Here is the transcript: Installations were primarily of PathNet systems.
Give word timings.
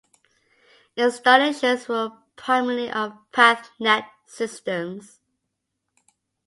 Installations 0.97 1.87
were 1.87 2.09
primarily 2.35 2.89
of 2.89 3.13
PathNet 3.33 4.07
systems. 4.25 5.19